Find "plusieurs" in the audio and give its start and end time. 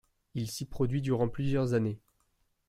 1.29-1.75